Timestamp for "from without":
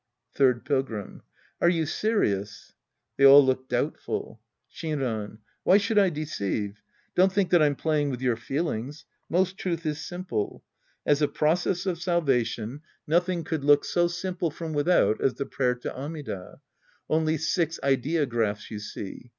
14.51-15.21